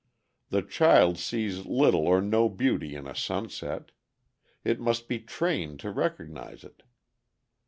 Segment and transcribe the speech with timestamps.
[0.49, 3.91] The child sees little or no beauty in a sunset;
[4.63, 6.81] it must be trained to recognize it.